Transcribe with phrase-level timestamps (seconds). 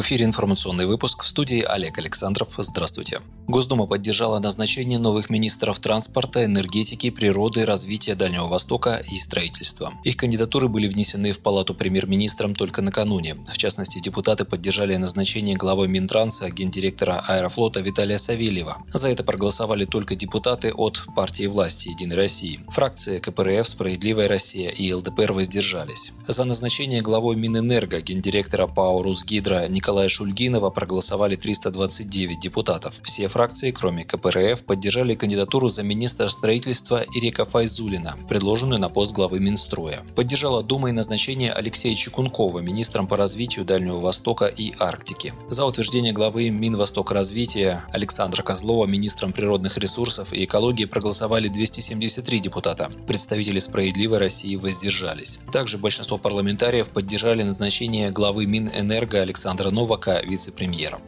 [0.00, 2.54] В эфире информационный выпуск в студии Олег Александров.
[2.56, 3.20] Здравствуйте.
[3.46, 9.92] Госдума поддержала назначение новых министров транспорта, энергетики, природы, развития Дальнего Востока и строительства.
[10.04, 13.34] Их кандидатуры были внесены в Палату премьер-министром только накануне.
[13.46, 18.78] В частности, депутаты поддержали назначение главой Минтранса гендиректора Аэрофлота Виталия Савельева.
[18.94, 22.60] За это проголосовали только депутаты от партии власти «Единой России».
[22.68, 26.12] Фракции КПРФ, «Справедливая Россия» и ЛДПР воздержались.
[26.26, 33.00] За назначение главой Минэнерго гендиректора ПАО «Русгидро» Николая Шульгинова проголосовали 329 депутатов.
[33.02, 39.40] Все фракции, кроме КПРФ, поддержали кандидатуру за министра строительства Ирека Файзулина, предложенную на пост главы
[39.40, 40.02] Минстроя.
[40.14, 45.34] Поддержала Дума и назначение Алексея Чекункова министром по развитию Дальнего Востока и Арктики.
[45.48, 52.90] За утверждение главы Минвосток развития Александра Козлова министром природных ресурсов и экологии проголосовали 273 депутата.
[53.06, 55.40] Представители «Справедливой России» воздержались.
[55.52, 61.00] Также большинство парламентариев поддержали назначение главы Минэнерго Александра Новака вице-премьером.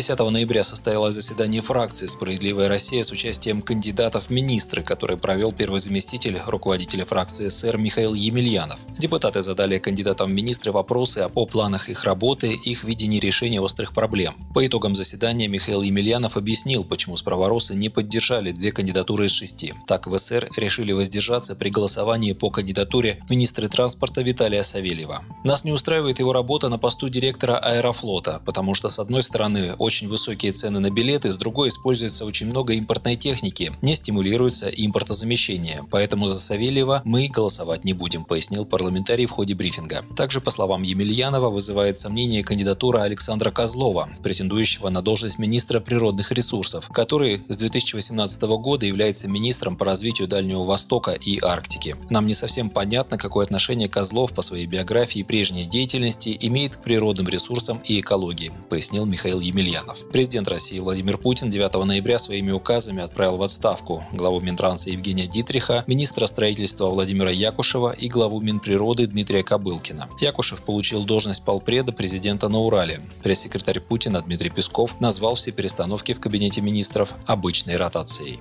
[0.00, 5.78] 10 ноября состоялось заседание фракции «Справедливая Россия» с участием кандидатов в министры, который провел первый
[5.78, 8.80] заместитель руководителя фракции СР Михаил Емельянов.
[8.98, 14.32] Депутаты задали кандидатам в министры вопросы о планах их работы, их видении решения острых проблем.
[14.54, 19.74] По итогам заседания Михаил Емельянов объяснил, почему справоросы не поддержали две кандидатуры из шести.
[19.86, 25.22] Так в СР решили воздержаться при голосовании по кандидатуре в министры транспорта Виталия Савельева.
[25.44, 29.89] Нас не устраивает его работа на посту директора Аэрофлота, потому что, с одной стороны, очень
[29.98, 35.82] высокие цены на билеты, с другой используется очень много импортной техники, не стимулируется импортозамещение.
[35.90, 40.04] Поэтому за Савельева мы голосовать не будем, пояснил парламентарий в ходе брифинга.
[40.16, 46.88] Также, по словам Емельянова, вызывает сомнение кандидатура Александра Козлова, претендующего на должность министра природных ресурсов,
[46.92, 51.96] который с 2018 года является министром по развитию Дальнего Востока и Арктики.
[52.10, 56.82] Нам не совсем понятно, какое отношение Козлов по своей биографии и прежней деятельности имеет к
[56.82, 59.79] природным ресурсам и экологии, пояснил Михаил Емельянов.
[59.80, 60.06] Емельянов.
[60.10, 65.84] Президент России Владимир Путин 9 ноября своими указами отправил в отставку главу Минтранса Евгения Дитриха,
[65.86, 70.08] министра строительства Владимира Якушева и главу Минприроды Дмитрия Кобылкина.
[70.20, 73.00] Якушев получил должность полпреда президента на Урале.
[73.22, 78.40] Пресс-секретарь Путина Дмитрий Песков назвал все перестановки в кабинете министров обычной ротацией.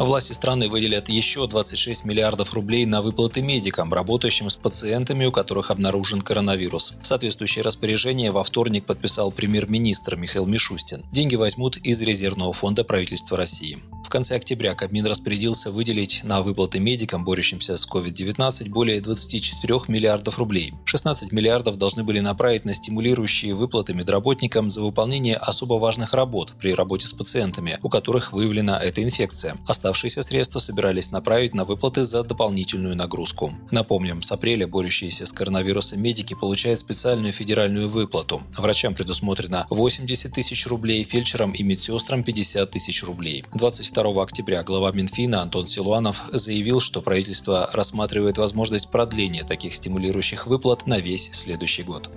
[0.00, 5.70] Власти страны выделят еще 26 миллиардов рублей на выплаты медикам, работающим с пациентами, у которых
[5.70, 6.94] обнаружен коронавирус.
[7.02, 11.04] Соответствующее распоряжение во вторник подписал премьер-министр Михаил Мишустин.
[11.12, 13.78] Деньги возьмут из резервного фонда правительства России.
[14.10, 20.74] Конце октября Кабмин распорядился выделить на выплаты медикам, борющимся с COVID-19, более 24 миллиардов рублей.
[20.84, 26.74] 16 миллиардов должны были направить на стимулирующие выплаты медработникам за выполнение особо важных работ при
[26.74, 29.54] работе с пациентами, у которых выявлена эта инфекция.
[29.68, 33.52] Оставшиеся средства собирались направить на выплаты за дополнительную нагрузку.
[33.70, 38.42] Напомним, с апреля борющиеся с коронавирусом медики получают специальную федеральную выплату.
[38.58, 43.44] Врачам предусмотрено 80 тысяч рублей, фельдшерам и медсестрам 50 тысяч рублей.
[43.54, 50.46] 22 2 октября глава Минфина Антон Силуанов заявил, что правительство рассматривает возможность продления таких стимулирующих
[50.46, 52.10] выплат на весь следующий год.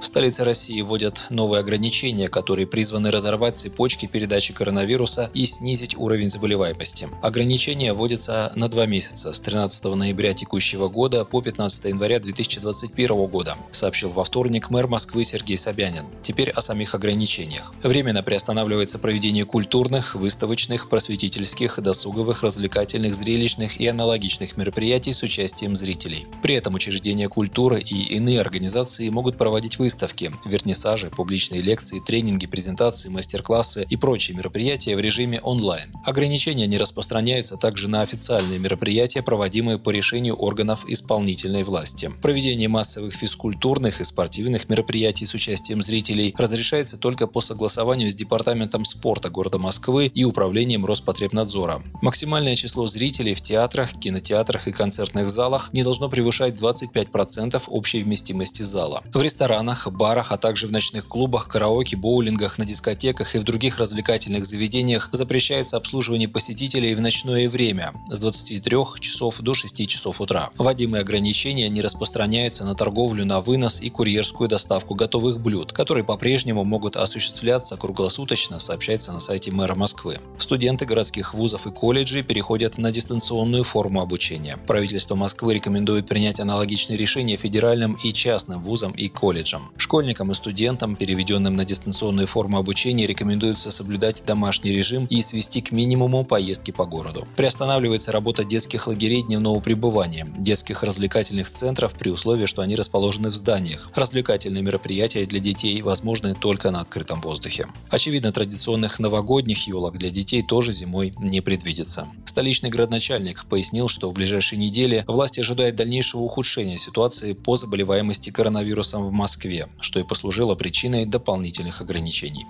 [0.00, 6.30] В столице России вводят новые ограничения, которые призваны разорвать цепочки передачи коронавируса и снизить уровень
[6.30, 7.06] заболеваемости.
[7.20, 13.58] Ограничения вводятся на два месяца с 13 ноября текущего года по 15 января 2021 года,
[13.72, 16.06] сообщил во вторник мэр Москвы Сергей Собянин.
[16.22, 17.74] Теперь о самих ограничениях.
[17.82, 26.26] Временно приостанавливается проведение культурных, выставочных, просветительских, досуговых, развлекательных, зрелищных и аналогичных мероприятий с участием зрителей.
[26.42, 32.46] При этом учреждения культуры и иные организации могут проводить выставки выставки, вернисажи, публичные лекции, тренинги,
[32.46, 35.90] презентации, мастер-классы и прочие мероприятия в режиме онлайн.
[36.04, 42.12] Ограничения не распространяются также на официальные мероприятия, проводимые по решению органов исполнительной власти.
[42.22, 48.84] Проведение массовых физкультурных и спортивных мероприятий с участием зрителей разрешается только по согласованию с Департаментом
[48.84, 51.82] спорта города Москвы и Управлением Роспотребнадзора.
[52.00, 58.62] Максимальное число зрителей в театрах, кинотеатрах и концертных залах не должно превышать 25% общей вместимости
[58.62, 59.02] зала.
[59.12, 63.44] В ресторанах, ресторанах, барах, а также в ночных клубах, караоке, боулингах, на дискотеках и в
[63.44, 70.20] других развлекательных заведениях запрещается обслуживание посетителей в ночное время с 23 часов до 6 часов
[70.20, 70.50] утра.
[70.56, 76.64] Вводимые ограничения не распространяются на торговлю на вынос и курьерскую доставку готовых блюд, которые по-прежнему
[76.64, 80.18] могут осуществляться круглосуточно, сообщается на сайте мэра Москвы.
[80.38, 84.56] Студенты городских вузов и колледжей переходят на дистанционную форму обучения.
[84.66, 89.69] Правительство Москвы рекомендует принять аналогичные решения федеральным и частным вузам и колледжам.
[89.76, 95.72] Школьникам и студентам, переведенным на дистанционную форму обучения, рекомендуется соблюдать домашний режим и свести к
[95.72, 97.26] минимуму поездки по городу.
[97.36, 103.34] Приостанавливается работа детских лагерей дневного пребывания, детских развлекательных центров при условии, что они расположены в
[103.34, 103.90] зданиях.
[103.94, 107.66] Развлекательные мероприятия для детей возможны только на открытом воздухе.
[107.90, 112.08] Очевидно, традиционных новогодних елок для детей тоже зимой не предвидится.
[112.30, 119.02] Столичный градоначальник пояснил, что в ближайшие недели власти ожидают дальнейшего ухудшения ситуации по заболеваемости коронавирусом
[119.02, 122.46] в Москве, что и послужило причиной дополнительных ограничений.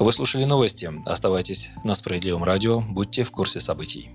[0.00, 0.90] Вы слушали новости.
[1.06, 2.80] Оставайтесь на Справедливом радио.
[2.80, 4.10] Будьте в курсе событий.